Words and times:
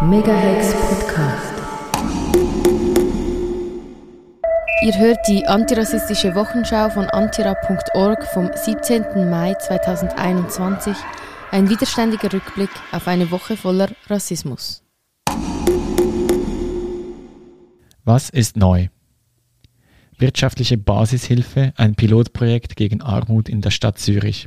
Megahex 0.00 0.74
Podcast. 0.74 1.54
Ihr 4.84 4.96
hört 4.96 5.18
die 5.26 5.44
antirassistische 5.44 6.36
Wochenschau 6.36 6.88
von 6.90 7.06
antira.org 7.06 8.24
vom 8.26 8.48
17. 8.54 9.28
Mai 9.28 9.54
2021, 9.54 10.96
ein 11.50 11.68
widerständiger 11.68 12.32
Rückblick 12.32 12.70
auf 12.92 13.08
eine 13.08 13.32
Woche 13.32 13.56
voller 13.56 13.88
Rassismus. 14.06 14.84
Was 18.04 18.30
ist 18.30 18.56
neu? 18.56 18.86
Wirtschaftliche 20.16 20.78
Basishilfe, 20.78 21.72
ein 21.74 21.96
Pilotprojekt 21.96 22.76
gegen 22.76 23.02
Armut 23.02 23.48
in 23.48 23.62
der 23.62 23.70
Stadt 23.70 23.98
Zürich. 23.98 24.46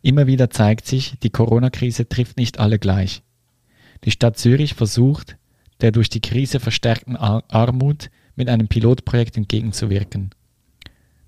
Immer 0.00 0.26
wieder 0.26 0.48
zeigt 0.48 0.86
sich, 0.86 1.18
die 1.22 1.28
Corona-Krise 1.28 2.08
trifft 2.08 2.38
nicht 2.38 2.58
alle 2.58 2.78
gleich. 2.78 3.22
Die 4.04 4.10
Stadt 4.10 4.38
Zürich 4.38 4.74
versucht, 4.74 5.36
der 5.80 5.92
durch 5.92 6.08
die 6.08 6.20
Krise 6.20 6.60
verstärkten 6.60 7.16
Armut 7.16 8.10
mit 8.34 8.48
einem 8.48 8.68
Pilotprojekt 8.68 9.36
entgegenzuwirken. 9.36 10.30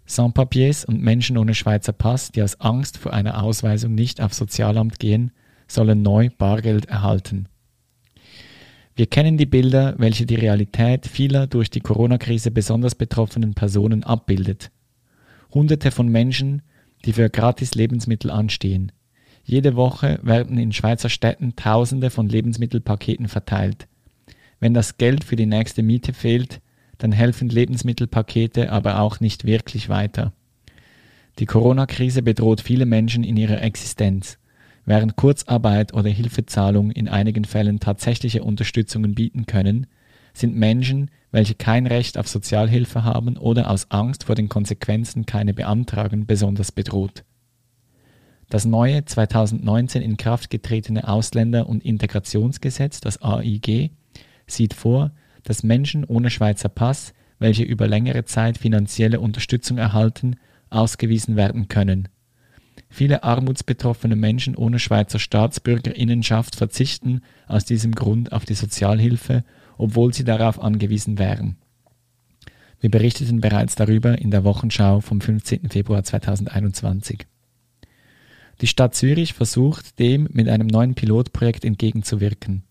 Sans-Papiers 0.07 0.85
und 0.85 1.01
Menschen 1.01 1.39
ohne 1.39 1.55
Schweizer 1.55 1.93
Pass, 1.93 2.33
die 2.33 2.43
aus 2.43 2.61
Angst 2.61 2.99
vor 2.99 3.13
einer 3.13 3.43
Ausweisung 3.43 3.95
nicht 3.95 4.21
aufs 4.21 4.39
Sozialamt 4.39 4.99
gehen, 4.99 5.31
sollen 5.69 6.03
neu 6.03 6.29
Bargeld 6.37 6.87
erhalten. 6.87 7.49
Wir 8.95 9.07
kennen 9.07 9.39
die 9.39 9.47
Bilder, 9.47 9.95
welche 9.97 10.27
die 10.27 10.35
Realität 10.35 11.07
vieler 11.07 11.47
durch 11.47 11.71
die 11.71 11.81
Corona-Krise 11.81 12.51
besonders 12.51 12.95
betroffenen 12.95 13.55
Personen 13.55 14.05
abbildet. 14.05 14.71
Hunderte 15.53 15.91
von 15.91 16.09
Menschen, 16.09 16.63
die 17.05 17.15
für 17.15 17.31
gratis 17.31 17.75
Lebensmittel 17.75 18.31
anstehen, 18.31 18.93
jede 19.45 19.77
Woche 19.77 20.21
werden 20.23 20.59
in 20.59 20.73
Schweizer 20.73 21.09
Städten 21.09 21.57
Tausende 21.57 22.11
von 22.11 22.29
Lebensmittelpaketen 22.29 23.29
verteilt. 23.29 23.89
Wenn 24.61 24.75
das 24.75 24.97
Geld 24.97 25.25
für 25.25 25.37
die 25.37 25.47
nächste 25.47 25.83
Miete 25.83 26.13
fehlt, 26.13 26.61
dann 26.99 27.13
helfen 27.13 27.49
Lebensmittelpakete 27.49 28.71
aber 28.71 29.01
auch 29.01 29.19
nicht 29.19 29.45
wirklich 29.45 29.89
weiter. 29.89 30.33
Die 31.39 31.47
Corona-Krise 31.47 32.23
bedroht 32.23 32.61
viele 32.61 32.87
Menschen 32.87 33.25
in 33.25 33.37
ihrer 33.37 33.61
Existenz. 33.63 34.39
Während 34.85 35.17
Kurzarbeit 35.17 35.95
oder 35.95 36.11
Hilfezahlung 36.11 36.91
in 36.91 37.09
einigen 37.09 37.45
Fällen 37.45 37.81
tatsächliche 37.81 38.43
Unterstützungen 38.45 39.15
bieten 39.15 39.47
können, 39.47 39.87
sind 40.35 40.57
Menschen, 40.57 41.11
welche 41.31 41.55
kein 41.55 41.87
Recht 41.87 42.19
auf 42.19 42.29
Sozialhilfe 42.29 43.05
haben 43.05 43.37
oder 43.37 43.71
aus 43.71 43.91
Angst 43.91 44.25
vor 44.25 44.35
den 44.35 44.49
Konsequenzen 44.49 45.27
keine 45.27 45.55
beantragen, 45.55 46.27
besonders 46.27 46.73
bedroht. 46.73 47.25
Das 48.53 48.67
neue 48.67 49.03
2019 49.03 50.03
in 50.03 50.19
Kraft 50.19 50.51
getretene 50.51 51.09
Ausländer- 51.09 51.71
und 51.71 51.83
Integrationsgesetz, 51.83 53.01
das 53.01 53.23
AIG, 53.23 53.93
sieht 54.47 54.75
vor, 54.75 55.13
dass 55.43 55.63
Menschen 55.63 56.05
ohne 56.05 56.29
Schweizer 56.29 56.69
Pass, 56.69 57.15
welche 57.39 57.63
über 57.63 57.89
längere 57.89 58.27
Zeit 58.27 58.59
finanzielle 58.59 59.21
Unterstützung 59.21 59.79
erhalten, 59.79 60.37
ausgewiesen 60.69 61.35
werden 61.35 61.69
können. 61.69 62.09
Viele 62.91 63.25
armutsbetroffene 63.25 64.17
Menschen 64.17 64.55
ohne 64.55 64.79
Schweizer 64.79 65.19
Staatsbürgerinnenschaft 65.19 66.55
verzichten 66.55 67.23
aus 67.49 67.65
diesem 67.65 67.93
Grund 67.93 68.33
auf 68.33 68.45
die 68.45 68.53
Sozialhilfe, 68.53 69.45
obwohl 69.79 70.13
sie 70.13 70.25
darauf 70.25 70.61
angewiesen 70.61 71.17
wären. 71.17 71.57
Wir 72.81 72.91
berichteten 72.91 73.41
bereits 73.41 73.77
darüber 73.77 74.19
in 74.19 74.31
der 74.31 74.45
Wochenschau 74.45 75.01
vom 75.01 75.23
15. 75.23 75.71
Februar 75.71 76.05
2021. 76.05 77.27
Die 78.61 78.67
Stadt 78.67 78.95
Zürich 78.95 79.33
versucht 79.33 79.99
dem 79.99 80.29
mit 80.31 80.49
einem 80.49 80.67
neuen 80.67 80.95
Pilotprojekt 80.95 81.65
entgegenzuwirken. 81.65 82.65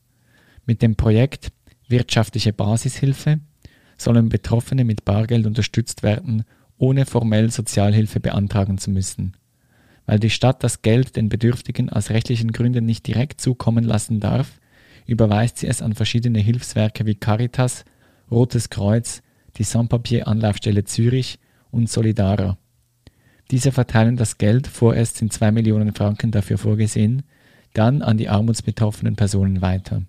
Mit 0.65 0.81
dem 0.81 0.95
Projekt 0.95 1.51
Wirtschaftliche 1.87 2.53
Basishilfe 2.53 3.39
sollen 3.97 4.29
Betroffene 4.29 4.85
mit 4.85 5.05
Bargeld 5.05 5.45
unterstützt 5.45 6.03
werden, 6.03 6.43
ohne 6.77 7.05
formell 7.05 7.51
Sozialhilfe 7.51 8.19
beantragen 8.19 8.77
zu 8.77 8.89
müssen. 8.89 9.33
Weil 10.05 10.19
die 10.19 10.29
Stadt 10.29 10.63
das 10.63 10.81
Geld 10.81 11.15
den 11.15 11.29
Bedürftigen 11.29 11.89
aus 11.89 12.09
rechtlichen 12.09 12.51
Gründen 12.51 12.85
nicht 12.85 13.05
direkt 13.05 13.41
zukommen 13.41 13.83
lassen 13.83 14.19
darf, 14.19 14.59
überweist 15.05 15.59
sie 15.59 15.67
es 15.67 15.81
an 15.81 15.93
verschiedene 15.93 16.39
Hilfswerke 16.39 17.05
wie 17.05 17.15
Caritas, 17.15 17.85
Rotes 18.31 18.69
Kreuz, 18.69 19.21
die 19.57 19.63
Sans-Papier-Anlaufstelle 19.63 20.85
Zürich 20.85 21.37
und 21.69 21.89
Solidara. 21.89 22.57
Diese 23.51 23.73
verteilen 23.73 24.15
das 24.15 24.37
Geld, 24.37 24.65
vorerst 24.65 25.17
sind 25.17 25.33
zwei 25.33 25.51
Millionen 25.51 25.93
Franken 25.93 26.31
dafür 26.31 26.57
vorgesehen, 26.57 27.23
dann 27.73 28.01
an 28.01 28.17
die 28.17 28.29
armutsbetroffenen 28.29 29.17
Personen 29.17 29.61
weiter. 29.61 30.03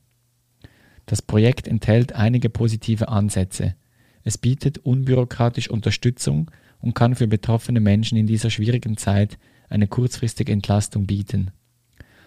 Das 1.06 1.22
Projekt 1.22 1.66
enthält 1.66 2.12
einige 2.12 2.48
positive 2.48 3.08
Ansätze. 3.08 3.74
Es 4.22 4.38
bietet 4.38 4.78
unbürokratisch 4.78 5.68
Unterstützung 5.68 6.52
und 6.80 6.94
kann 6.94 7.16
für 7.16 7.26
betroffene 7.26 7.80
Menschen 7.80 8.16
in 8.16 8.28
dieser 8.28 8.50
schwierigen 8.50 8.96
Zeit 8.96 9.38
eine 9.68 9.88
kurzfristige 9.88 10.52
Entlastung 10.52 11.06
bieten. 11.06 11.50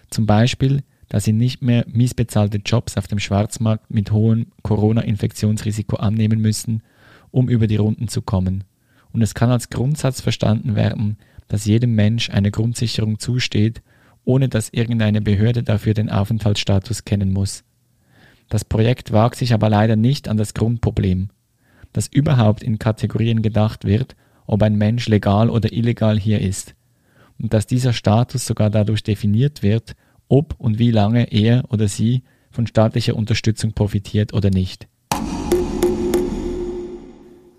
Zum 0.09 0.25
Beispiel, 0.25 0.83
dass 1.07 1.23
sie 1.23 1.33
nicht 1.33 1.61
mehr 1.61 1.85
miesbezahlte 1.87 2.57
Jobs 2.57 2.97
auf 2.97 3.07
dem 3.07 3.19
Schwarzmarkt 3.19 3.89
mit 3.89 4.11
hohem 4.11 4.47
Corona-Infektionsrisiko 4.63 5.95
annehmen 5.95 6.41
müssen, 6.41 6.83
um 7.31 7.47
über 7.47 7.67
die 7.67 7.77
Runden 7.77 8.09
zu 8.09 8.21
kommen 8.21 8.65
und 9.15 9.21
es 9.21 9.33
kann 9.33 9.49
als 9.49 9.69
Grundsatz 9.69 10.19
verstanden 10.19 10.75
werden, 10.75 11.17
dass 11.47 11.63
jedem 11.63 11.95
Mensch 11.95 12.29
eine 12.29 12.51
Grundsicherung 12.51 13.17
zusteht, 13.17 13.81
ohne 14.25 14.49
dass 14.49 14.73
irgendeine 14.73 15.21
Behörde 15.21 15.63
dafür 15.63 15.93
den 15.93 16.09
Aufenthaltsstatus 16.09 17.05
kennen 17.05 17.31
muss. 17.31 17.63
Das 18.49 18.65
Projekt 18.65 19.13
wagt 19.13 19.37
sich 19.37 19.53
aber 19.53 19.69
leider 19.69 19.95
nicht 19.95 20.27
an 20.27 20.35
das 20.35 20.53
Grundproblem, 20.53 21.29
dass 21.93 22.07
überhaupt 22.07 22.61
in 22.61 22.77
Kategorien 22.77 23.41
gedacht 23.41 23.85
wird, 23.85 24.17
ob 24.47 24.61
ein 24.61 24.75
Mensch 24.75 25.07
legal 25.07 25.49
oder 25.49 25.71
illegal 25.71 26.19
hier 26.19 26.41
ist, 26.41 26.75
und 27.39 27.53
dass 27.53 27.67
dieser 27.67 27.93
Status 27.93 28.45
sogar 28.45 28.69
dadurch 28.69 29.01
definiert 29.01 29.63
wird, 29.63 29.95
ob 30.27 30.59
und 30.59 30.77
wie 30.77 30.91
lange 30.91 31.31
er 31.31 31.63
oder 31.69 31.87
sie 31.87 32.23
von 32.51 32.67
staatlicher 32.67 33.15
Unterstützung 33.15 33.71
profitiert 33.71 34.33
oder 34.33 34.49
nicht. 34.49 34.89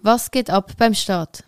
Was 0.03 0.31
geht 0.31 0.51
ab 0.51 0.73
beim 0.77 0.93
Staat? 0.93 1.46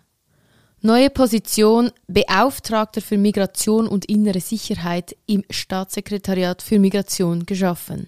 Neue 0.81 1.09
Position 1.09 1.91
Beauftragter 2.07 3.01
für 3.01 3.17
Migration 3.17 3.85
und 3.85 4.05
innere 4.05 4.39
Sicherheit 4.39 5.13
im 5.25 5.43
Staatssekretariat 5.49 6.61
für 6.61 6.79
Migration 6.79 7.45
geschaffen. 7.45 8.07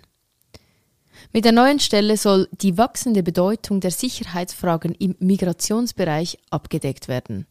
Mit 1.34 1.44
der 1.44 1.52
neuen 1.52 1.82
Stelle 1.82 2.16
soll 2.16 2.48
die 2.52 2.78
wachsende 2.78 3.24
Bedeutung 3.24 3.82
der 3.82 3.92
Sicherheitsfragen 3.92 4.96
im 4.96 5.18
Migrationsbereich 5.20 6.38
abgedeckt 6.50 7.10
werden. 7.10 7.46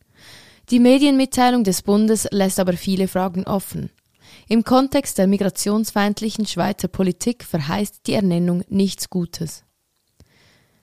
Die 0.70 0.80
Medienmitteilung 0.80 1.64
des 1.64 1.82
Bundes 1.82 2.26
lässt 2.30 2.58
aber 2.58 2.72
viele 2.72 3.06
Fragen 3.06 3.44
offen. 3.44 3.90
Im 4.48 4.64
Kontext 4.64 5.18
der 5.18 5.26
migrationsfeindlichen 5.26 6.46
Schweizer 6.46 6.88
Politik 6.88 7.44
verheißt 7.44 8.06
die 8.06 8.14
Ernennung 8.14 8.64
nichts 8.68 9.10
Gutes. 9.10 9.64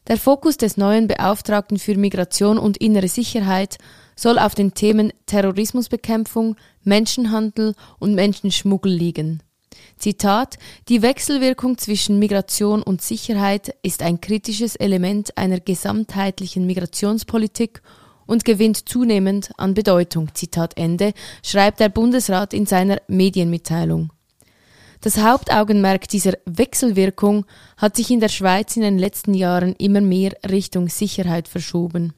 Der 0.07 0.17
Fokus 0.17 0.57
des 0.57 0.77
neuen 0.77 1.07
Beauftragten 1.07 1.79
für 1.79 1.97
Migration 1.97 2.59
und 2.59 2.77
innere 2.77 3.07
Sicherheit 3.07 3.77
soll 4.17 4.37
auf 4.37 4.55
den 4.55 4.73
Themen 4.73 5.13
Terrorismusbekämpfung, 5.27 6.57
Menschenhandel 6.83 7.75
und 7.99 8.15
Menschenschmuggel 8.15 8.91
liegen. 8.91 9.41
Zitat 9.97 10.57
Die 10.89 11.01
Wechselwirkung 11.01 11.77
zwischen 11.77 12.19
Migration 12.19 12.83
und 12.83 13.01
Sicherheit 13.01 13.75
ist 13.83 14.03
ein 14.03 14.19
kritisches 14.19 14.75
Element 14.75 15.37
einer 15.37 15.59
gesamtheitlichen 15.59 16.65
Migrationspolitik 16.65 17.81
und 18.25 18.43
gewinnt 18.43 18.89
zunehmend 18.89 19.51
an 19.57 19.73
Bedeutung. 19.73 20.33
Zitat 20.33 20.77
Ende, 20.77 21.13
schreibt 21.43 21.79
der 21.79 21.89
Bundesrat 21.89 22.53
in 22.53 22.65
seiner 22.65 22.97
Medienmitteilung. 23.07 24.11
Das 25.01 25.19
Hauptaugenmerk 25.19 26.07
dieser 26.09 26.33
Wechselwirkung 26.45 27.45
hat 27.77 27.95
sich 27.95 28.09
in 28.11 28.19
der 28.19 28.29
Schweiz 28.29 28.75
in 28.75 28.81
den 28.81 28.97
letzten 28.97 29.33
Jahren 29.33 29.73
immer 29.77 30.01
mehr 30.01 30.33
Richtung 30.49 30.89
Sicherheit 30.89 31.47
verschoben. 31.47 32.13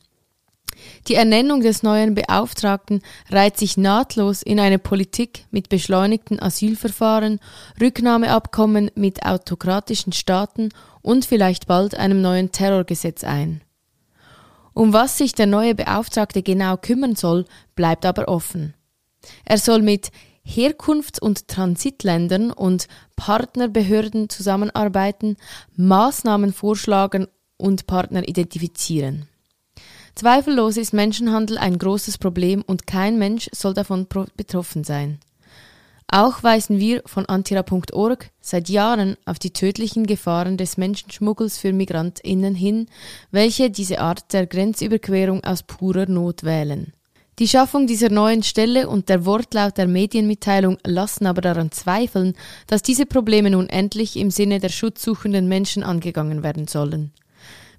Die 1.07 1.16
Ernennung 1.16 1.62
des 1.62 1.83
neuen 1.83 2.16
Beauftragten 2.16 3.01
reiht 3.30 3.57
sich 3.57 3.77
nahtlos 3.77 4.42
in 4.42 4.60
eine 4.60 4.80
Politik 4.80 5.45
mit 5.51 5.69
beschleunigten 5.69 6.42
Asylverfahren, 6.42 7.39
Rücknahmeabkommen 7.80 8.92
mit 8.95 9.25
autokratischen 9.25 10.13
Staaten 10.13 10.69
und 11.01 11.25
vielleicht 11.25 11.68
bald 11.68 11.95
einem 11.95 12.21
neuen 12.21 12.51
Terrorgesetz 12.51 13.24
ein. 13.24 13.62
Um 14.74 14.94
was 14.94 15.18
sich 15.18 15.33
der 15.33 15.48
neue 15.48 15.75
Beauftragte 15.75 16.44
genau 16.44 16.77
kümmern 16.77 17.16
soll, 17.16 17.45
bleibt 17.75 18.06
aber 18.06 18.27
offen. 18.27 18.74
Er 19.45 19.57
soll 19.57 19.81
mit 19.81 20.12
Herkunfts- 20.45 21.19
und 21.19 21.48
Transitländern 21.48 22.51
und 22.51 22.88
Partnerbehörden 23.16 24.30
zusammenarbeiten, 24.30 25.38
Maßnahmen 25.75 26.54
vorschlagen 26.54 27.27
und 27.57 27.88
Partner 27.88 28.27
identifizieren. 28.27 29.27
Zweifellos 30.19 30.75
ist 30.75 30.92
Menschenhandel 30.92 31.57
ein 31.57 31.77
großes 31.77 32.18
Problem 32.18 32.62
und 32.68 32.86
kein 32.86 33.18
Mensch 33.18 33.50
soll 33.54 33.74
davon 33.74 34.06
betroffen 34.36 34.83
sein. 34.83 35.19
Auch 36.10 36.44
weisen 36.44 36.77
wir 36.77 37.04
von 37.06 37.25
antira.org 37.25 38.30
seit 38.42 38.68
Jahren 38.68 39.16
auf 39.24 39.39
die 39.39 39.54
tödlichen 39.54 40.06
Gefahren 40.06 40.57
des 40.57 40.75
Menschenschmuggels 40.75 41.57
für 41.57 41.71
Migrantinnen 41.71 42.54
hin, 42.54 42.88
welche 43.31 43.69
diese 43.69 44.01
Art 44.01 44.33
der 44.33 44.45
Grenzüberquerung 44.45 45.45
aus 45.45 45.63
purer 45.63 46.06
Not 46.10 46.44
wählen. 46.44 46.92
Die 47.39 47.48
Schaffung 47.48 47.88
dieser 47.88 48.10
neuen 48.10 48.44
Stelle 48.44 48.89
und 48.89 49.07
der 49.07 49.25
Wortlaut 49.25 49.77
der 49.77 49.88
Medienmitteilung 49.88 50.80
lassen 50.86 51.27
aber 51.27 51.39
daran 51.39 51.71
zweifeln, 51.71 52.33
dass 52.68 52.81
diese 52.81 53.06
Probleme 53.06 53.51
nun 53.51 53.69
endlich 53.69 54.18
im 54.18 54.31
Sinne 54.31 54.60
der 54.60 54.68
schutzsuchenden 54.68 55.48
Menschen 55.48 55.81
angegangen 55.81 56.44
werden 56.44 56.68
sollen. 56.68 57.13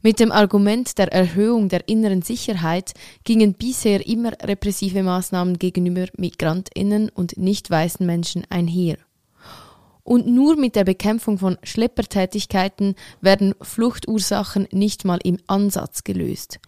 Mit 0.03 0.19
dem 0.19 0.33
Argument 0.33 0.97
der 0.97 1.13
Erhöhung 1.13 1.69
der 1.69 1.87
inneren 1.87 2.23
Sicherheit 2.23 2.95
gingen 3.25 3.53
bisher 3.53 4.07
immer 4.07 4.33
repressive 4.43 5.03
Maßnahmen 5.03 5.59
gegenüber 5.59 6.07
Migrantinnen 6.17 7.11
und 7.11 7.37
nicht 7.37 7.69
weißen 7.69 8.07
Menschen 8.07 8.47
einher. 8.49 8.97
Und 10.03 10.27
nur 10.27 10.57
mit 10.57 10.75
der 10.75 10.85
Bekämpfung 10.85 11.37
von 11.37 11.59
Schleppertätigkeiten 11.63 12.95
werden 13.21 13.55
Fluchtursachen 13.61 14.67
nicht 14.73 15.05
mal 15.05 15.19
im 15.23 15.37
Ansatz 15.47 16.03
gelöst. 16.03 16.61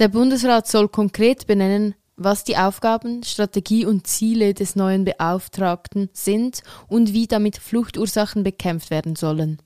Der 0.00 0.08
Bundesrat 0.08 0.66
soll 0.66 0.88
konkret 0.88 1.46
benennen, 1.46 1.94
was 2.16 2.42
die 2.42 2.56
Aufgaben, 2.56 3.22
Strategie 3.22 3.86
und 3.86 4.08
Ziele 4.08 4.52
des 4.52 4.74
neuen 4.74 5.04
Beauftragten 5.04 6.10
sind 6.12 6.62
und 6.88 7.12
wie 7.12 7.28
damit 7.28 7.56
Fluchtursachen 7.56 8.42
bekämpft 8.42 8.90
werden 8.90 9.14
sollen. 9.14 9.58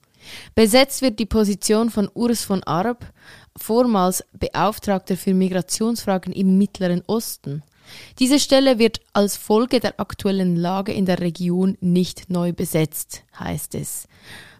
Besetzt 0.54 1.02
wird 1.02 1.18
die 1.18 1.26
Position 1.26 1.90
von 1.90 2.08
Urs 2.14 2.44
von 2.44 2.62
Arp, 2.64 3.06
vormals 3.56 4.24
Beauftragter 4.32 5.16
für 5.16 5.34
Migrationsfragen 5.34 6.32
im 6.32 6.58
Mittleren 6.58 7.02
Osten. 7.06 7.62
Diese 8.18 8.38
Stelle 8.38 8.78
wird 8.78 9.00
als 9.12 9.36
Folge 9.36 9.80
der 9.80 9.98
aktuellen 10.00 10.56
Lage 10.56 10.92
in 10.92 11.06
der 11.06 11.20
Region 11.20 11.76
nicht 11.80 12.30
neu 12.30 12.52
besetzt, 12.52 13.22
heißt 13.38 13.74
es. 13.74 14.06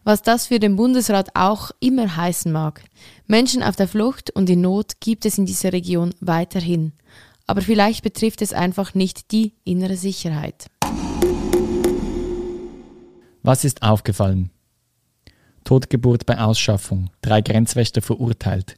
Was 0.05 0.23
das 0.23 0.47
für 0.47 0.59
den 0.59 0.76
Bundesrat 0.76 1.31
auch 1.35 1.71
immer 1.81 2.17
heißen 2.17 2.50
mag. 2.50 2.82
Menschen 3.26 3.62
auf 3.62 3.76
der 3.76 3.88
Flucht 3.88 4.31
und 4.31 4.49
in 4.49 4.62
Not 4.62 5.00
gibt 5.00 5.26
es 5.26 5.37
in 5.37 5.44
dieser 5.44 5.73
Region 5.73 6.14
weiterhin. 6.21 6.93
Aber 7.47 7.61
vielleicht 7.62 8.03
betrifft 8.03 8.41
es 8.43 8.53
einfach 8.53 8.94
nicht 8.94 9.32
die 9.32 9.55
innere 9.64 9.97
Sicherheit. 9.97 10.67
Was 13.43 13.64
ist 13.64 13.82
aufgefallen? 13.82 14.50
Totgeburt 15.69 16.25
bei 16.25 16.38
Ausschaffung, 16.38 17.11
drei 17.20 17.43
Grenzwächter 17.43 18.00
verurteilt. 18.00 18.76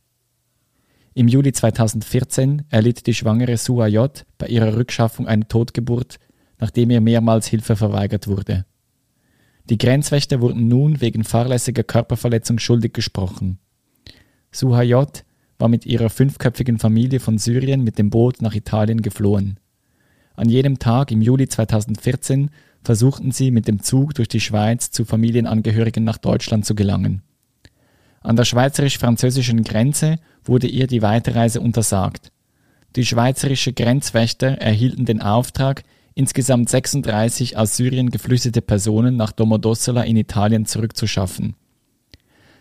Im 1.14 1.28
Juli 1.28 1.52
2014 1.52 2.64
erlitt 2.68 3.06
die 3.06 3.14
schwangere 3.14 3.58
Sua 3.58 3.86
J. 3.86 4.26
bei 4.38 4.48
ihrer 4.48 4.76
Rückschaffung 4.76 5.28
eine 5.28 5.46
Totgeburt, 5.46 6.16
nachdem 6.58 6.90
ihr 6.90 7.00
mehrmals 7.00 7.46
Hilfe 7.46 7.76
verweigert 7.76 8.26
wurde. 8.26 8.66
Die 9.66 9.78
Grenzwächter 9.78 10.40
wurden 10.40 10.66
nun 10.66 11.00
wegen 11.00 11.22
fahrlässiger 11.22 11.84
Körperverletzung 11.84 12.58
schuldig 12.58 12.92
gesprochen. 12.92 13.60
Suha 14.50 14.82
J. 14.82 15.24
war 15.60 15.68
mit 15.68 15.86
ihrer 15.86 16.10
fünfköpfigen 16.10 16.80
Familie 16.80 17.20
von 17.20 17.38
Syrien 17.38 17.84
mit 17.84 17.98
dem 17.98 18.10
Boot 18.10 18.42
nach 18.42 18.56
Italien 18.56 19.00
geflohen. 19.00 19.60
An 20.34 20.48
jedem 20.48 20.80
Tag 20.80 21.12
im 21.12 21.22
Juli 21.22 21.46
2014 21.46 22.50
versuchten 22.82 23.30
sie 23.30 23.50
mit 23.50 23.68
dem 23.68 23.82
Zug 23.82 24.14
durch 24.14 24.28
die 24.28 24.40
Schweiz 24.40 24.90
zu 24.90 25.04
Familienangehörigen 25.04 26.04
nach 26.04 26.18
Deutschland 26.18 26.64
zu 26.64 26.74
gelangen. 26.74 27.22
An 28.20 28.36
der 28.36 28.44
schweizerisch-französischen 28.44 29.62
Grenze 29.64 30.16
wurde 30.44 30.66
ihr 30.66 30.86
die 30.86 31.02
Weiterreise 31.02 31.60
untersagt. 31.60 32.32
Die 32.96 33.04
schweizerische 33.04 33.72
Grenzwächter 33.72 34.58
erhielten 34.58 35.04
den 35.04 35.22
Auftrag, 35.22 35.84
insgesamt 36.14 36.68
36 36.68 37.56
aus 37.56 37.76
Syrien 37.76 38.10
geflüchtete 38.10 38.62
Personen 38.62 39.16
nach 39.16 39.32
Domodossola 39.32 40.02
in 40.02 40.16
Italien 40.16 40.66
zurückzuschaffen. 40.66 41.54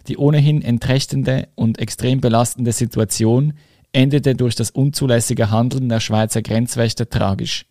Die 0.07 0.17
ohnehin 0.17 0.61
entrechtende 0.61 1.49
und 1.55 1.79
extrem 1.79 2.21
belastende 2.21 2.71
Situation 2.71 3.53
endete 3.91 4.35
durch 4.35 4.55
das 4.55 4.71
unzulässige 4.71 5.51
Handeln 5.51 5.89
der 5.89 5.99
Schweizer 5.99 6.41
Grenzwächter 6.41 7.09
tragisch. 7.09 7.65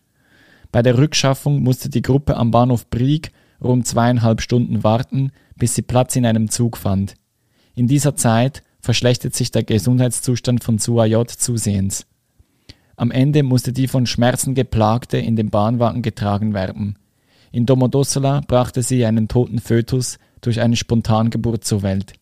Bei 0.73 0.82
der 0.82 0.99
Rückschaffung 0.99 1.62
musste 1.62 1.88
die 1.88 2.03
Gruppe 2.03 2.37
am 2.37 2.50
Bahnhof 2.50 2.88
Brieg 2.91 3.32
rund 3.62 3.87
zweieinhalb 3.87 4.41
Stunden 4.41 4.85
warten, 4.85 5.32
bis 5.56 5.75
sie 5.75 5.82
Platz 5.82 6.15
in 6.17 6.26
einem 6.26 6.50
Zug 6.50 6.76
fand. 6.76 7.15
In 7.75 7.87
dieser 7.87 8.15
Zeit 8.15 8.62
verschlechtert 8.81 9.35
sich 9.35 9.50
der 9.50 9.65
Gesundheitszustand 9.65 10.62
von 10.62 10.79
Suayot 10.79 11.31
zusehends. 11.31 12.06
Am 12.97 13.11
Ende 13.11 13.43
musste 13.43 13.73
die 13.73 13.88
von 13.88 14.06
Schmerzen 14.06 14.55
geplagte 14.55 15.19
in 15.19 15.37
den 15.37 15.50
Bahnwagen 15.50 16.03
getragen 16.03 16.55
werden. 16.55 16.99
In 17.53 17.64
Domodossola 17.64 18.43
brachte 18.47 18.82
sie 18.82 19.05
einen 19.05 19.29
toten 19.29 19.61
Fötus 19.61 20.19
durch 20.41 20.61
eine 20.61 20.76
Spontangeburt 20.76 21.64
zur 21.64 21.82
Welt. 21.82 22.12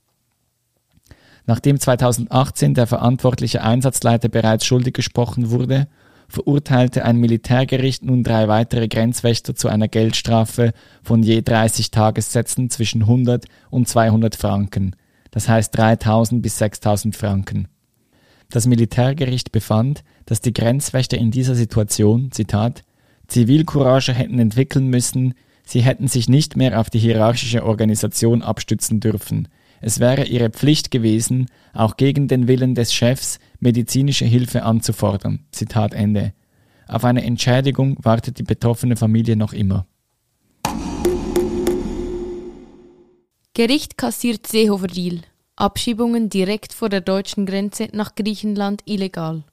Nachdem 1.46 1.78
2018 1.78 2.74
der 2.74 2.86
verantwortliche 2.86 3.62
Einsatzleiter 3.62 4.28
bereits 4.28 4.66
schuldig 4.66 4.94
gesprochen 4.94 5.50
wurde 5.50 5.88
verurteilte 6.28 7.04
ein 7.04 7.18
Militärgericht 7.18 8.04
nun 8.04 8.22
drei 8.22 8.48
weitere 8.48 8.88
Grenzwächter 8.88 9.54
zu 9.54 9.68
einer 9.68 9.88
Geldstrafe 9.88 10.72
von 11.02 11.22
je 11.22 11.42
30 11.42 11.90
Tagessätzen 11.90 12.70
zwischen 12.70 13.02
100 13.02 13.46
und 13.70 13.88
200 13.88 14.36
Franken, 14.36 14.96
das 15.30 15.48
heißt 15.48 15.76
3000 15.76 16.42
bis 16.42 16.58
6000 16.58 17.16
Franken. 17.16 17.68
Das 18.50 18.66
Militärgericht 18.66 19.52
befand, 19.52 20.04
dass 20.24 20.40
die 20.40 20.52
Grenzwächter 20.52 21.18
in 21.18 21.30
dieser 21.30 21.54
Situation, 21.54 22.30
Zitat, 22.30 22.82
Zivilcourage 23.28 24.12
hätten 24.12 24.38
entwickeln 24.38 24.86
müssen, 24.88 25.34
sie 25.64 25.80
hätten 25.80 26.06
sich 26.06 26.28
nicht 26.28 26.56
mehr 26.56 26.80
auf 26.80 26.90
die 26.90 27.00
hierarchische 27.00 27.64
Organisation 27.64 28.42
abstützen 28.42 29.00
dürfen. 29.00 29.48
Es 29.80 30.00
wäre 30.00 30.24
ihre 30.24 30.50
Pflicht 30.50 30.90
gewesen, 30.90 31.46
auch 31.72 31.96
gegen 31.96 32.28
den 32.28 32.48
Willen 32.48 32.74
des 32.74 32.94
Chefs 32.94 33.38
medizinische 33.60 34.24
Hilfe 34.24 34.62
anzufordern. 34.62 35.44
Zitat 35.50 35.94
Ende. 35.94 36.32
Auf 36.88 37.04
eine 37.04 37.24
Entschädigung 37.24 37.96
wartet 38.02 38.38
die 38.38 38.44
betroffene 38.44 38.96
Familie 38.96 39.36
noch 39.36 39.52
immer. 39.52 39.86
Gericht 43.54 43.96
kassiert 43.96 44.46
Seehofer-Deal. 44.46 45.22
Abschiebungen 45.56 46.28
direkt 46.28 46.74
vor 46.74 46.90
der 46.90 47.00
deutschen 47.00 47.46
Grenze 47.46 47.88
nach 47.92 48.14
Griechenland 48.14 48.82
illegal. 48.84 49.44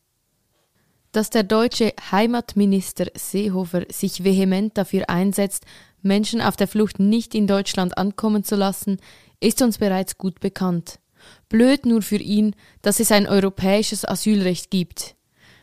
Dass 1.14 1.30
der 1.30 1.44
deutsche 1.44 1.94
Heimatminister 2.12 3.06
Seehofer 3.16 3.84
sich 3.90 4.25
vehement 4.25 4.78
dafür 4.78 5.10
einsetzt, 5.10 5.65
Menschen 6.01 6.42
auf 6.42 6.58
der 6.58 6.68
Flucht 6.68 7.00
nicht 7.00 7.34
in 7.34 7.48
Deutschland 7.48 7.98
ankommen 7.98 8.44
zu 8.44 8.56
lassen, 8.56 8.98
ist 9.43 9.62
uns 9.62 9.77
bereits 9.77 10.17
gut 10.17 10.39
bekannt. 10.39 11.00
Blöd 11.50 11.85
nur 11.85 12.01
für 12.01 12.17
ihn, 12.17 12.55
dass 12.81 13.00
es 13.00 13.12
ein 13.12 13.27
europäisches 13.27 14.05
Asylrecht 14.05 14.71
gibt. 14.71 15.15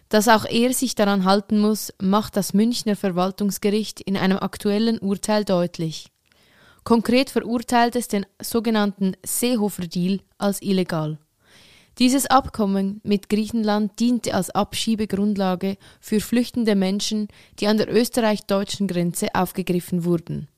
Dass 0.09 0.29
auch 0.29 0.45
er 0.45 0.73
sich 0.73 0.95
daran 0.95 1.25
halten 1.25 1.61
muss, 1.61 1.93
macht 2.01 2.37
das 2.37 2.53
Münchner 2.53 2.97
Verwaltungsgericht 2.97 4.01
in 4.01 4.17
einem 4.17 4.39
aktuellen 4.39 4.99
Urteil 4.99 5.45
deutlich. 5.45 6.09
Konkret 6.85 7.31
verurteilt 7.31 7.95
es 7.95 8.09
den 8.09 8.27
sogenannten 8.43 9.15
Seehofer-Deal 9.25 10.21
als 10.39 10.63
illegal. 10.63 11.19
Dieses 11.99 12.27
Abkommen 12.27 13.01
mit 13.05 13.29
Griechenland 13.29 14.01
diente 14.01 14.35
als 14.35 14.51
Abschiebegrundlage 14.51 15.77
für 16.01 16.21
flüchtende 16.21 16.75
Menschen, 16.75 17.29
die 17.59 17.67
an 17.67 17.77
der 17.77 17.95
österreich-deutschen 17.95 18.89
Grenze 18.89 19.29
aufgegriffen 19.35 20.05
wurden. 20.05 20.49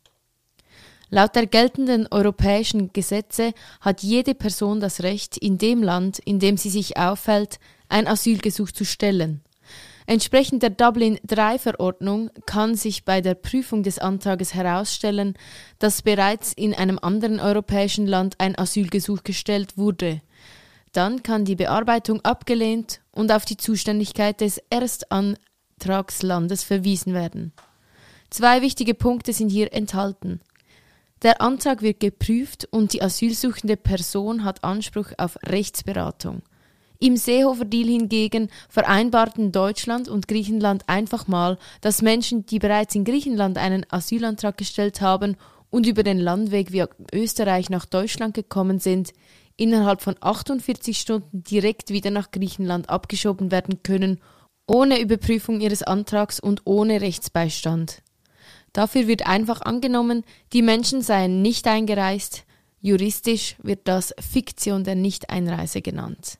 Laut 1.15 1.37
der 1.37 1.47
geltenden 1.47 2.09
europäischen 2.11 2.91
Gesetze 2.95 3.53
hat 3.83 4.03
jede 4.03 4.35
Person 4.35 4.81
das 4.81 5.03
Recht, 5.03 5.37
in 5.37 5.59
dem 5.59 5.83
Land, 5.83 6.19
in 6.21 6.39
dem 6.39 6.57
sie 6.57 6.71
sich 6.71 6.97
aufhält, 6.97 7.59
ein 7.91 8.07
Asylgesuch 8.07 8.71
zu 8.71 8.87
stellen. 8.87 9.43
Entsprechend 10.07 10.63
der 10.63 10.71
Dublin 10.71 11.21
III-Verordnung 11.31 12.31
kann 12.47 12.77
sich 12.77 13.05
bei 13.05 13.21
der 13.21 13.35
Prüfung 13.35 13.83
des 13.83 13.99
Antrages 13.99 14.55
herausstellen, 14.55 15.35
dass 15.79 16.01
bereits 16.01 16.55
in 16.55 16.73
einem 16.73 16.99
anderen 16.99 17.41
europäischen 17.41 18.07
Land 18.07 18.37
ein 18.39 18.59
Asylgesuch 18.59 19.23
gestellt 19.23 19.77
wurde. 19.77 20.23
Dann 20.93 21.23
kann 21.23 21.45
die 21.45 21.57
Bearbeitung 21.57 22.25
abgelehnt 22.25 23.03
und 23.11 23.31
auf 23.33 23.45
die 23.45 23.59
Zuständigkeit 23.59 24.41
des 24.41 24.63
Erstantragslandes 24.71 26.63
verwiesen 26.63 27.13
werden. 27.13 27.53
Zwei 28.31 28.63
wichtige 28.63 28.95
Punkte 28.95 29.35
sind 29.35 29.51
hier 29.51 29.75
enthalten. 29.75 30.41
Der 31.23 31.41
Antrag 31.41 31.83
wird 31.83 32.01
geprüft 32.01 32.67
und 32.73 32.93
die 32.93 33.03
asylsuchende 33.03 33.77
Person 33.77 34.43
hat 34.43 34.65
Anspruch 34.65 35.13
auf 35.19 35.39
Rechtsberatung. 35.47 36.43
Im 36.99 37.17
Seehofer-Deal 37.17 37.89
hingegen 37.89 38.49
vereinbarten 38.69 39.53
Deutschland 39.53 40.09
und 40.09 40.27
Griechenland 40.27 40.89
einfach 40.89 41.29
mal, 41.29 41.59
dass 41.81 42.03
Menschen, 42.03 42.47
die 42.47 42.59
bereits 42.59 42.95
in 42.95 43.05
Griechenland 43.05 43.57
einen 43.59 43.87
Asylantrag 43.89 44.57
gestellt 44.57 45.01
haben 45.01 45.37
und 45.71 45.87
über 45.87 46.03
den 46.03 46.19
Landweg 46.19 46.73
via 46.73 46.89
Österreich 47.13 47.71
nach 47.71 47.87
Deutschland 47.87 48.35
gekommen 48.35 48.81
sind, 48.81 49.13
innerhalb 49.57 50.03
von 50.03 50.17
48 50.21 50.99
Stunden 50.99 51.43
direkt 51.45 51.91
wieder 51.91 52.11
nach 52.11 52.31
Griechenland 52.31 52.89
abgeschoben 52.89 53.51
werden 53.53 53.83
können, 53.83 54.21
ohne 54.67 55.01
Überprüfung 55.01 55.61
ihres 55.61 55.83
Antrags 55.83 56.41
und 56.41 56.63
ohne 56.65 57.01
Rechtsbeistand. 57.01 58.03
Dafür 58.73 59.07
wird 59.07 59.27
einfach 59.27 59.61
angenommen, 59.63 60.25
die 60.53 60.63
Menschen 60.63 61.03
seien 61.03 61.43
nicht 61.43 61.67
eingereist, 61.67 62.45
juristisch 62.81 63.57
wird 63.63 63.81
das 63.85 64.15
Fiktion 64.19 64.85
der 64.85 64.95
Nichteinreise 64.95 65.83
genannt. 65.83 66.39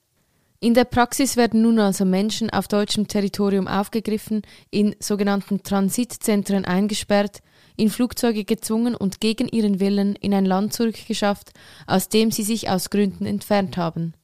In 0.61 0.75
der 0.75 0.85
Praxis 0.85 1.37
werden 1.37 1.63
nun 1.63 1.81
also 1.81 2.05
Menschen 2.05 2.49
auf 2.49 2.69
deutschem 2.69 3.09
Territorium 3.09 3.67
aufgegriffen, 3.67 4.43
in 4.71 4.95
sogenannten 5.01 5.65
Transitzentren 5.65 6.65
eingesperrt, 6.65 7.41
in 7.77 7.91
Flugzeuge 7.91 8.45
gezwungen 8.45 8.95
und 8.95 9.21
gegen 9.21 9.49
ihren 9.49 9.81
Willen 9.81 10.15
in 10.15 10.33
ein 10.33 10.45
Land 10.45 10.73
zurückgeschafft, 10.73 11.51
aus 11.87 12.09
dem 12.09 12.31
sie 12.31 12.45
sich 12.45 12.71
aus 12.71 12.91
Gründen 12.91 13.27
entfernt 13.27 13.77
haben. 13.77 14.15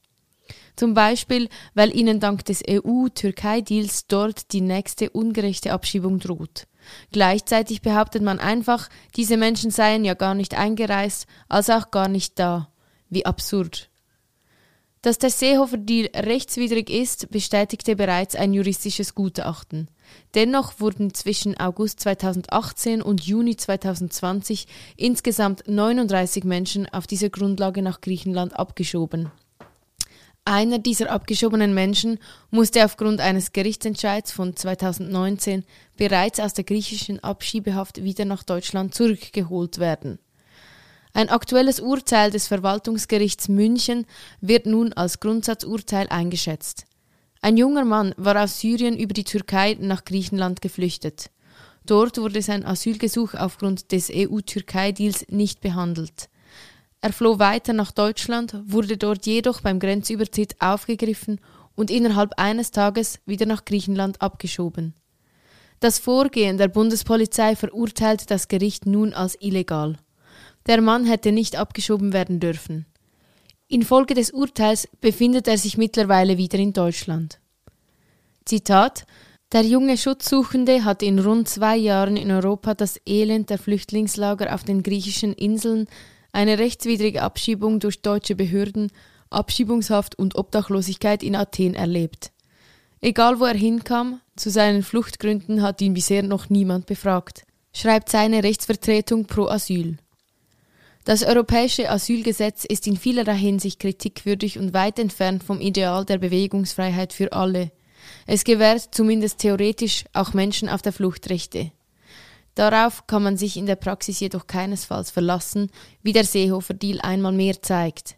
Zum 0.76 0.94
Beispiel, 0.94 1.48
weil 1.74 1.92
ihnen 1.92 2.20
dank 2.20 2.44
des 2.44 2.62
EU-Türkei-Deals 2.68 4.06
dort 4.06 4.52
die 4.52 4.60
nächste 4.60 5.10
ungerechte 5.10 5.72
Abschiebung 5.72 6.20
droht. 6.20 6.68
Gleichzeitig 7.12 7.82
behauptet 7.82 8.22
man 8.22 8.38
einfach, 8.38 8.88
diese 9.16 9.36
Menschen 9.36 9.70
seien 9.70 10.04
ja 10.04 10.14
gar 10.14 10.34
nicht 10.34 10.56
eingereist, 10.56 11.26
also 11.48 11.74
auch 11.74 11.90
gar 11.90 12.08
nicht 12.08 12.38
da. 12.38 12.68
Wie 13.10 13.26
absurd. 13.26 13.90
Dass 15.02 15.18
der 15.18 15.30
Seehofer-Deal 15.30 16.10
rechtswidrig 16.14 16.90
ist, 16.90 17.30
bestätigte 17.30 17.94
bereits 17.94 18.34
ein 18.34 18.52
juristisches 18.52 19.14
Gutachten. 19.14 19.88
Dennoch 20.34 20.80
wurden 20.80 21.14
zwischen 21.14 21.58
August 21.58 22.00
2018 22.00 23.00
und 23.00 23.24
Juni 23.24 23.56
2020 23.56 24.66
insgesamt 24.96 25.68
39 25.68 26.42
Menschen 26.44 26.88
auf 26.88 27.06
dieser 27.06 27.30
Grundlage 27.30 27.80
nach 27.80 28.00
Griechenland 28.00 28.58
abgeschoben. 28.58 29.30
Einer 30.50 30.78
dieser 30.78 31.10
abgeschobenen 31.10 31.74
Menschen 31.74 32.18
musste 32.50 32.82
aufgrund 32.82 33.20
eines 33.20 33.52
Gerichtsentscheids 33.52 34.32
von 34.32 34.56
2019 34.56 35.62
bereits 35.98 36.40
aus 36.40 36.54
der 36.54 36.64
griechischen 36.64 37.22
Abschiebehaft 37.22 38.02
wieder 38.02 38.24
nach 38.24 38.44
Deutschland 38.44 38.94
zurückgeholt 38.94 39.76
werden. 39.76 40.18
Ein 41.12 41.28
aktuelles 41.28 41.80
Urteil 41.80 42.30
des 42.30 42.48
Verwaltungsgerichts 42.48 43.48
München 43.48 44.06
wird 44.40 44.64
nun 44.64 44.94
als 44.94 45.20
Grundsatzurteil 45.20 46.08
eingeschätzt. 46.08 46.86
Ein 47.42 47.58
junger 47.58 47.84
Mann 47.84 48.14
war 48.16 48.42
aus 48.42 48.58
Syrien 48.58 48.96
über 48.96 49.12
die 49.12 49.24
Türkei 49.24 49.76
nach 49.78 50.06
Griechenland 50.06 50.62
geflüchtet. 50.62 51.28
Dort 51.84 52.16
wurde 52.16 52.40
sein 52.40 52.64
Asylgesuch 52.64 53.34
aufgrund 53.34 53.92
des 53.92 54.10
EU-Türkei-Deals 54.10 55.26
nicht 55.28 55.60
behandelt. 55.60 56.30
Er 57.00 57.12
floh 57.12 57.38
weiter 57.38 57.72
nach 57.72 57.92
Deutschland, 57.92 58.56
wurde 58.66 58.96
dort 58.96 59.24
jedoch 59.26 59.60
beim 59.60 59.78
Grenzübertritt 59.78 60.56
aufgegriffen 60.60 61.40
und 61.76 61.90
innerhalb 61.90 62.32
eines 62.36 62.72
Tages 62.72 63.20
wieder 63.24 63.46
nach 63.46 63.64
Griechenland 63.64 64.20
abgeschoben. 64.20 64.94
Das 65.80 66.00
Vorgehen 66.00 66.58
der 66.58 66.66
Bundespolizei 66.66 67.54
verurteilt 67.54 68.32
das 68.32 68.48
Gericht 68.48 68.84
nun 68.84 69.14
als 69.14 69.36
illegal. 69.40 69.96
Der 70.66 70.80
Mann 70.80 71.04
hätte 71.06 71.30
nicht 71.30 71.54
abgeschoben 71.54 72.12
werden 72.12 72.40
dürfen. 72.40 72.84
Infolge 73.68 74.14
des 74.14 74.32
Urteils 74.32 74.88
befindet 75.00 75.46
er 75.46 75.56
sich 75.56 75.78
mittlerweile 75.78 76.36
wieder 76.36 76.58
in 76.58 76.72
Deutschland. 76.72 77.38
Zitat 78.44 79.06
Der 79.52 79.62
junge 79.62 79.96
Schutzsuchende 79.96 80.84
hat 80.84 81.02
in 81.02 81.20
rund 81.20 81.48
zwei 81.48 81.76
Jahren 81.76 82.16
in 82.16 82.32
Europa 82.32 82.74
das 82.74 82.98
Elend 83.06 83.50
der 83.50 83.58
Flüchtlingslager 83.58 84.52
auf 84.52 84.64
den 84.64 84.82
griechischen 84.82 85.32
Inseln 85.32 85.86
eine 86.32 86.58
rechtswidrige 86.58 87.22
Abschiebung 87.22 87.80
durch 87.80 88.02
deutsche 88.02 88.34
Behörden, 88.34 88.90
Abschiebungshaft 89.30 90.18
und 90.18 90.36
Obdachlosigkeit 90.36 91.22
in 91.22 91.36
Athen 91.36 91.74
erlebt. 91.74 92.32
Egal 93.00 93.40
wo 93.40 93.44
er 93.44 93.54
hinkam, 93.54 94.20
zu 94.36 94.50
seinen 94.50 94.82
Fluchtgründen 94.82 95.62
hat 95.62 95.80
ihn 95.80 95.94
bisher 95.94 96.22
noch 96.22 96.50
niemand 96.50 96.86
befragt, 96.86 97.44
schreibt 97.72 98.08
seine 98.08 98.42
Rechtsvertretung 98.42 99.26
pro 99.26 99.46
Asyl. 99.46 99.98
Das 101.04 101.22
europäische 101.22 101.90
Asylgesetz 101.90 102.64
ist 102.64 102.86
in 102.86 102.96
vielerlei 102.96 103.36
Hinsicht 103.36 103.80
kritikwürdig 103.80 104.58
und 104.58 104.74
weit 104.74 104.98
entfernt 104.98 105.42
vom 105.42 105.60
Ideal 105.60 106.04
der 106.04 106.18
Bewegungsfreiheit 106.18 107.12
für 107.12 107.32
alle. 107.32 107.70
Es 108.26 108.44
gewährt 108.44 108.94
zumindest 108.94 109.38
theoretisch 109.38 110.04
auch 110.12 110.34
Menschen 110.34 110.68
auf 110.68 110.82
der 110.82 110.92
Flucht 110.92 111.30
Rechte. 111.30 111.70
Darauf 112.58 113.06
kann 113.06 113.22
man 113.22 113.36
sich 113.36 113.56
in 113.56 113.66
der 113.66 113.76
Praxis 113.76 114.18
jedoch 114.18 114.48
keinesfalls 114.48 115.12
verlassen, 115.12 115.70
wie 116.02 116.12
der 116.12 116.24
Seehofer-Deal 116.24 117.00
einmal 117.00 117.30
mehr 117.30 117.62
zeigt. 117.62 118.16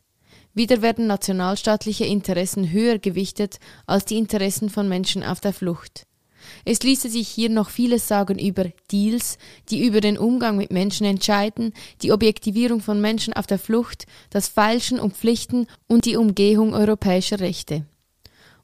Wieder 0.54 0.80
werden 0.80 1.06
nationalstaatliche 1.06 2.06
Interessen 2.06 2.72
höher 2.72 2.98
gewichtet 2.98 3.58
als 3.86 4.06
die 4.06 4.16
Interessen 4.16 4.70
von 4.70 4.88
Menschen 4.88 5.22
auf 5.22 5.40
der 5.40 5.52
Flucht. 5.52 6.06
Es 6.64 6.82
ließe 6.82 7.10
sich 7.10 7.28
hier 7.28 7.50
noch 7.50 7.68
vieles 7.68 8.08
sagen 8.08 8.38
über 8.38 8.64
Deals, 8.90 9.36
die 9.68 9.84
über 9.84 10.00
den 10.00 10.16
Umgang 10.16 10.56
mit 10.56 10.70
Menschen 10.70 11.04
entscheiden, 11.04 11.74
die 12.00 12.10
Objektivierung 12.10 12.80
von 12.80 12.98
Menschen 12.98 13.34
auf 13.34 13.46
der 13.46 13.58
Flucht, 13.58 14.06
das 14.30 14.48
Feilschen 14.48 14.98
und 14.98 15.18
Pflichten 15.18 15.66
und 15.86 16.06
die 16.06 16.16
Umgehung 16.16 16.72
europäischer 16.72 17.40
Rechte. 17.40 17.84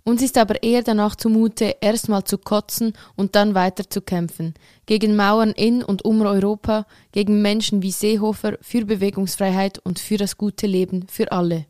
Uns 0.08 0.22
ist 0.22 0.38
aber 0.38 0.62
eher 0.62 0.84
danach 0.84 1.16
zumute, 1.16 1.78
erstmal 1.80 2.22
zu 2.22 2.38
kotzen 2.38 2.92
und 3.16 3.34
dann 3.34 3.56
weiter 3.56 3.90
zu 3.90 4.00
kämpfen. 4.00 4.54
Gegen 4.86 5.16
Mauern 5.16 5.50
in 5.50 5.82
und 5.82 6.04
um 6.04 6.20
Europa, 6.20 6.86
gegen 7.10 7.42
Menschen 7.42 7.82
wie 7.82 7.90
Seehofer, 7.90 8.56
für 8.60 8.84
Bewegungsfreiheit 8.84 9.80
und 9.80 9.98
für 9.98 10.16
das 10.16 10.36
gute 10.38 10.68
Leben 10.68 11.06
für 11.08 11.32
alle. 11.32 11.66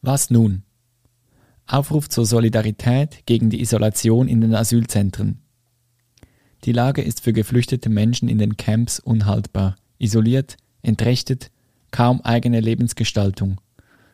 Was 0.00 0.30
nun? 0.30 0.62
Aufruf 1.66 2.08
zur 2.08 2.24
Solidarität 2.24 3.26
gegen 3.26 3.50
die 3.50 3.60
Isolation 3.60 4.28
in 4.28 4.40
den 4.40 4.54
Asylzentren. 4.54 5.42
Die 6.64 6.72
Lage 6.72 7.02
ist 7.02 7.20
für 7.20 7.34
geflüchtete 7.34 7.90
Menschen 7.90 8.30
in 8.30 8.38
den 8.38 8.56
Camps 8.56 9.00
unhaltbar, 9.00 9.76
isoliert, 9.98 10.56
entrechtet, 10.80 11.50
kaum 11.90 12.22
eigene 12.22 12.60
Lebensgestaltung. 12.60 13.60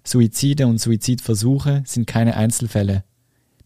Suizide 0.09 0.67
und 0.67 0.81
Suizidversuche 0.81 1.83
sind 1.85 2.07
keine 2.07 2.35
Einzelfälle. 2.35 3.05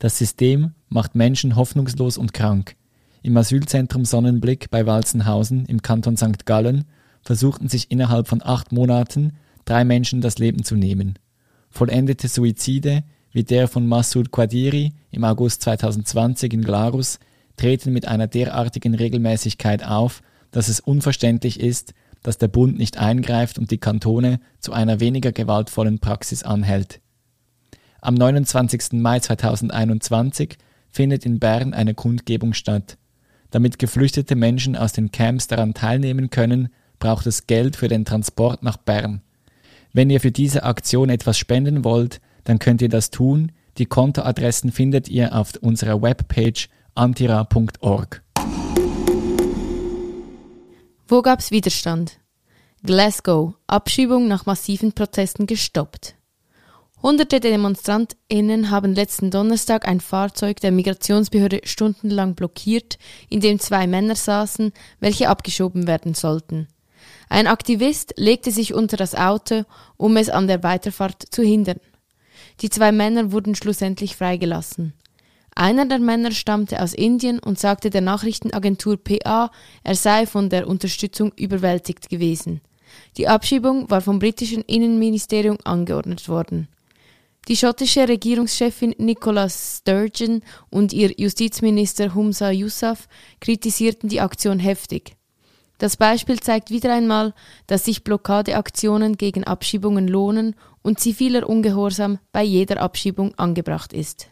Das 0.00 0.18
System 0.18 0.72
macht 0.88 1.14
Menschen 1.14 1.54
hoffnungslos 1.54 2.18
und 2.18 2.34
krank. 2.34 2.75
Im 3.22 3.37
Asylzentrum 3.37 4.04
Sonnenblick 4.04 4.68
bei 4.68 4.84
Walzenhausen 4.84 5.66
im 5.66 5.82
Kanton 5.82 6.16
St. 6.16 6.44
Gallen 6.44 6.84
versuchten 7.22 7.68
sich 7.68 7.92
innerhalb 7.92 8.26
von 8.26 8.42
acht 8.42 8.72
Monaten 8.72 9.34
drei 9.66 9.84
Menschen 9.84 10.20
das 10.20 10.38
Leben 10.38 10.64
zu 10.64 10.75
nehmen. 10.75 11.16
Vollendete 11.70 12.26
Suizide, 12.26 13.04
wie 13.30 13.44
der 13.44 13.68
von 13.68 13.87
Massoud 13.87 14.32
Quadiri 14.32 14.94
im 15.12 15.22
August 15.22 15.62
2020 15.62 16.54
in 16.54 16.62
Glarus, 16.62 17.20
treten 17.56 17.92
mit 17.92 18.08
einer 18.08 18.26
derartigen 18.26 18.96
Regelmäßigkeit 18.96 19.84
auf, 19.84 20.22
dass 20.50 20.66
es 20.66 20.80
unverständlich 20.80 21.61
ist, 21.61 21.94
dass 22.23 22.38
der 22.38 22.49
Bund 22.49 22.79
nicht 22.79 22.99
eingreift 22.99 23.59
und 23.59 23.71
die 23.71 23.79
Kantone 23.79 24.41
zu 24.61 24.73
einer 24.73 25.00
weniger 25.00 25.33
gewaltvollen 25.33 25.99
Praxis 25.99 26.43
anhält. 26.43 27.00
Am 28.00 28.14
29. 28.14 28.95
Mai 28.95 29.21
2021 29.21 30.59
findet 30.91 31.25
in 31.25 31.38
Bern 31.38 31.75
eine 31.75 31.95
Kundgebung 31.95 32.52
statt. 32.52 32.99
Damit 33.50 33.79
geflüchtete 33.79 34.35
Menschen 34.35 34.76
aus 34.76 34.93
den 34.93 35.12
Camps 35.12 35.47
daran 35.47 35.75
teilnehmen 35.75 36.31
können, 36.31 36.69
braucht 36.99 37.26
es 37.26 37.47
Geld 37.47 37.76
für 37.76 37.88
den 37.88 38.05
Transport 38.05 38.62
nach 38.62 38.76
Bern. 38.76 39.23
Wenn 39.93 40.11
ihr 40.11 40.21
für 40.21 40.33
diese 40.33 40.62
Aktion 40.62 41.11
etwas 41.11 41.37
spenden 41.37 41.85
wollt, 41.85 42.21
dann 42.45 42.59
könnt 42.59 42.83
ihr 42.83 42.88
das 42.88 43.11
tun. 43.11 43.52
Die 43.79 43.87
Kontoadressen 43.87 44.73
findet 44.73 45.09
ihr 45.09 45.35
auf 45.35 45.52
unserer 45.61 46.00
Webpage 46.00 46.69
antira.org. 46.95 48.23
Wo 51.12 51.21
gab's 51.21 51.50
Widerstand? 51.50 52.19
Glasgow. 52.85 53.52
Abschiebung 53.66 54.28
nach 54.28 54.47
massiven 54.47 54.95
Protesten 54.95 55.47
gestoppt. 55.47 56.14
Hunderte 57.02 57.38
DemonstrantInnen 57.38 58.71
haben 58.71 58.95
letzten 58.95 59.31
Donnerstag 59.31 59.87
ein 59.87 60.00
Fahrzeug 60.00 60.61
der 60.61 60.73
Migrationsbehörde 60.73 61.61
stundenlang 61.64 62.35
blockiert, 62.35 62.97
in 63.28 63.40
dem 63.40 63.59
zwei 63.59 63.87
Männer 63.87 64.16
saßen, 64.16 64.73
welche 65.00 65.28
abgeschoben 65.28 65.87
werden 65.87 66.14
sollten. 66.14 66.66
Ein 67.28 67.47
Aktivist 67.47 68.14
legte 68.16 68.50
sich 68.50 68.73
unter 68.73 68.97
das 68.97 69.14
Auto, 69.14 69.64
um 69.99 70.16
es 70.16 70.31
an 70.31 70.47
der 70.47 70.62
Weiterfahrt 70.62 71.26
zu 71.28 71.42
hindern. 71.42 71.81
Die 72.62 72.71
zwei 72.71 72.90
Männer 72.90 73.33
wurden 73.33 73.54
schlussendlich 73.54 74.16
freigelassen. 74.16 74.95
Einer 75.54 75.85
der 75.87 75.99
Männer 75.99 76.32
stammte 76.32 76.80
aus 76.82 76.94
Indien 76.94 77.38
und 77.38 77.59
sagte 77.59 77.90
der 77.90 78.00
Nachrichtenagentur 78.00 78.97
PA, 78.97 79.50
er 79.85 79.94
sei 79.94 80.26
von 80.26 80.49
der 80.49 80.66
Unterstützung 80.66 81.32
überwältigt 81.37 82.09
gewesen. 82.09 82.62
Die 83.16 83.28
Abschiebung 83.28 83.90
war 83.90 84.00
vom 84.00 84.18
britischen 84.18 84.62
Innenministerium 84.62 85.59
angeordnet 85.64 86.28
worden. 86.28 86.68
Die 87.49 87.56
schottische 87.56 88.09
Regierungschefin 88.09 88.94
Nicola 88.99 89.49
Sturgeon 89.49 90.42
und 90.71 90.92
ihr 90.92 91.12
Justizminister 91.16 92.14
Humza 92.14 92.50
Yousaf 92.50 93.09
kritisierten 93.40 94.09
die 94.09 94.21
Aktion 94.21 94.59
heftig. 94.59 95.16
Das 95.78 95.97
Beispiel 95.97 96.38
zeigt 96.38 96.71
wieder 96.71 96.94
einmal, 96.94 97.35
dass 97.66 97.87
sich 97.87 98.04
Blockadeaktionen 98.04 99.16
gegen 99.16 99.42
Abschiebungen 99.42 100.06
lohnen 100.06 100.54
und 100.82 101.00
ziviler 101.00 101.49
Ungehorsam 101.49 102.21
bei 102.30 102.44
jeder 102.44 102.80
Abschiebung 102.80 103.35
angebracht 103.37 103.92
ist. 103.92 104.32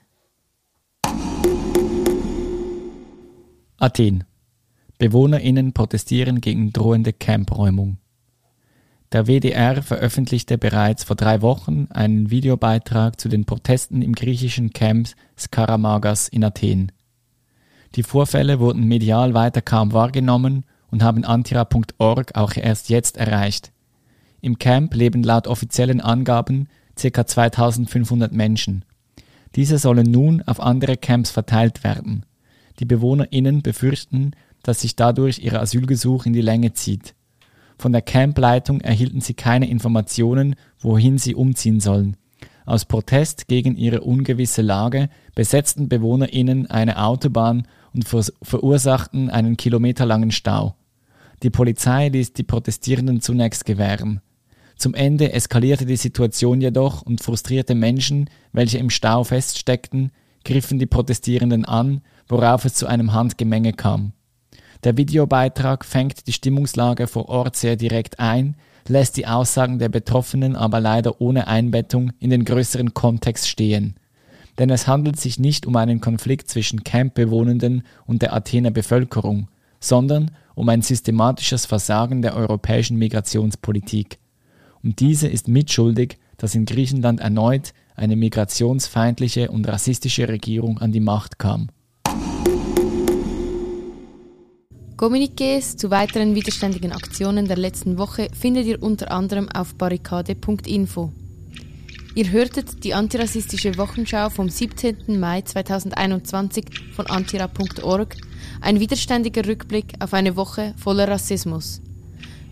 Athen. 3.83 4.25
BewohnerInnen 4.99 5.73
protestieren 5.73 6.43
gegen 6.43 6.71
drohende 6.71 7.15
Campräumung. 7.15 7.97
Der 9.11 9.27
WDR 9.27 9.83
veröffentlichte 9.83 10.59
bereits 10.59 11.03
vor 11.03 11.17
drei 11.17 11.41
Wochen 11.41 11.87
einen 11.89 12.31
Videobeitrag 12.31 13.19
zu 13.19 13.31
den 13.31 13.47
Protesten 13.47 14.03
im 14.03 14.15
griechischen 14.15 14.75
Camp 14.75 15.09
Skaramagas 15.39 16.29
in 16.29 16.45
Athen. 16.45 16.93
Die 17.95 18.03
Vorfälle 18.03 18.61
wurden 18.61 18.85
medial 18.85 19.33
weiter 19.33 19.63
kaum 19.63 19.95
wahrgenommen 19.95 20.67
und 20.91 21.03
haben 21.03 21.25
antira.org 21.25 22.35
auch 22.35 22.57
erst 22.57 22.91
jetzt 22.91 23.17
erreicht. 23.17 23.73
Im 24.43 24.59
Camp 24.59 24.95
leben 24.95 25.23
laut 25.23 25.47
offiziellen 25.47 26.03
Angaben 26.03 26.69
ca. 27.01 27.27
2500 27.27 28.31
Menschen. 28.31 28.85
Diese 29.57 29.79
sollen 29.79 30.11
nun 30.11 30.43
auf 30.43 30.61
andere 30.61 30.99
Camps 30.99 31.31
verteilt 31.31 31.83
werden. 31.83 32.27
Die 32.81 32.87
BewohnerInnen 32.87 33.63
befürchten, 33.63 34.33
dass 34.63 34.81
sich 34.81 34.97
dadurch 34.97 35.39
ihr 35.39 35.61
Asylgesuch 35.61 36.27
in 36.27 36.33
die 36.33 36.41
Länge 36.41 36.73
zieht. 36.73 37.15
Von 37.79 37.93
der 37.93 38.03
Campleitung 38.03 38.81
erhielten 38.81 39.21
sie 39.21 39.35
keine 39.35 39.69
Informationen, 39.69 40.57
wohin 40.79 41.19
sie 41.19 41.35
umziehen 41.35 41.81
sollen. 41.81 42.17
Aus 42.67 42.85
Protest 42.85 43.49
gegen 43.49 43.77
ihre 43.77 44.03
ungewisse 44.03 44.63
Lage 44.63 45.09
besetzten 45.35 45.89
BewohnerInnen 45.89 46.71
eine 46.71 47.03
Autobahn 47.03 47.67
und 47.93 48.07
verursachten 48.07 49.31
einen 49.31 49.57
kilometerlangen 49.57 50.31
Stau. 50.31 50.77
Die 51.43 51.51
Polizei 51.51 52.09
ließ 52.09 52.35
die 52.35 52.43
Protestierenden 52.43 53.21
zunächst 53.21 53.65
gewähren. 53.65 54.21
Zum 54.77 54.95
Ende 54.95 55.33
eskalierte 55.33 55.85
die 55.85 55.97
Situation 55.97 56.61
jedoch 56.61 57.03
und 57.03 57.23
frustrierte 57.23 57.75
Menschen, 57.75 58.31
welche 58.53 58.79
im 58.79 58.91
Stau 58.91 59.25
feststeckten, 59.25 60.13
griffen 60.45 60.79
die 60.79 60.87
Protestierenden 60.87 61.65
an, 61.65 62.03
worauf 62.31 62.65
es 62.65 62.75
zu 62.75 62.87
einem 62.87 63.13
Handgemenge 63.13 63.73
kam. 63.73 64.13
Der 64.85 64.97
Videobeitrag 64.97 65.85
fängt 65.85 66.27
die 66.27 66.33
Stimmungslage 66.33 67.07
vor 67.07 67.29
Ort 67.29 67.57
sehr 67.57 67.77
direkt 67.77 68.19
ein, 68.19 68.57
lässt 68.89 69.17
die 69.17 69.27
Aussagen 69.27 69.79
der 69.79 69.91
Betroffenen 69.91 70.57
aber 70.57 70.81
leider 70.81 71.21
ohne 71.21 71.49
Einbettung 71.49 72.13
in 72.19 72.31
den 72.31 72.45
größeren 72.45 72.95
Kontext 72.95 73.49
stehen. 73.49 73.97
Denn 74.59 74.71
es 74.71 74.87
handelt 74.87 75.21
sich 75.21 75.39
nicht 75.39 75.67
um 75.67 75.77
einen 75.77 76.01
Konflikt 76.01 76.49
zwischen 76.49 76.83
Campbewohnenden 76.85 77.83
und 78.07 78.23
der 78.23 78.33
Athener 78.33 78.71
Bevölkerung, 78.71 79.49
sondern 79.81 80.31
um 80.55 80.69
ein 80.69 80.83
systematisches 80.83 81.67
Versagen 81.67 82.23
der 82.23 82.35
europäischen 82.35 82.97
Migrationspolitik 82.97 84.19
und 84.83 85.01
diese 85.01 85.29
ist 85.29 85.49
mitschuldig, 85.49 86.19
dass 86.37 86.55
in 86.55 86.65
Griechenland 86.65 87.21
erneut 87.21 87.73
eine 87.97 88.17
migrationsfeindliche 88.17 89.51
und 89.51 89.69
rassistische 89.69 90.29
Regierung 90.29 90.79
an 90.79 90.93
die 90.93 91.01
Macht 91.01 91.39
kam. 91.39 91.69
Kommuniqués 95.01 95.79
zu 95.79 95.91
weiteren 95.91 96.35
widerständigen 96.35 96.93
Aktionen 96.93 97.49
der 97.49 97.57
letzten 97.57 97.97
Woche 97.97 98.29
findet 98.39 98.67
ihr 98.67 98.83
unter 98.83 99.11
anderem 99.11 99.49
auf 99.49 99.75
barrikade.info. 99.77 101.11
Ihr 102.15 102.31
hörtet 102.31 102.85
die 102.85 102.93
antirassistische 102.93 103.79
Wochenschau 103.79 104.29
vom 104.29 104.51
17. 104.51 105.19
Mai 105.19 105.41
2021 105.41 106.67
von 106.95 107.07
antira.org, 107.07 108.15
ein 108.61 108.79
widerständiger 108.79 109.47
Rückblick 109.47 109.95
auf 110.01 110.13
eine 110.13 110.37
Woche 110.37 110.75
voller 110.77 111.09
Rassismus. 111.09 111.81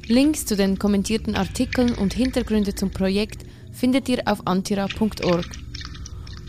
Links 0.07 0.47
zu 0.47 0.57
den 0.57 0.79
kommentierten 0.79 1.35
Artikeln 1.35 1.93
und 1.97 2.15
Hintergründe 2.15 2.75
zum 2.75 2.91
Projekt 2.91 3.45
findet 3.73 4.09
ihr 4.09 4.23
auf 4.25 4.47
antira.org. 4.47 5.51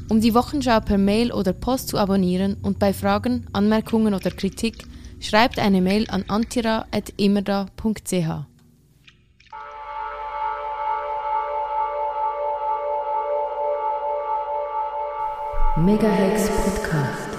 Um 0.07 0.21
die 0.21 0.33
Wochenschau 0.33 0.79
per 0.79 0.97
Mail 0.97 1.33
oder 1.33 1.51
Post 1.51 1.89
zu 1.89 1.97
abonnieren 1.97 2.55
und 2.61 2.79
bei 2.79 2.93
Fragen, 2.93 3.47
Anmerkungen 3.51 4.13
oder 4.13 4.31
Kritik 4.31 4.85
schreibt 5.19 5.59
eine 5.59 5.81
Mail 5.81 6.09
an 6.09 6.25
antira.immerda.ch. 6.27 8.45
Megahex 15.77 16.49
Podcast. 16.49 17.38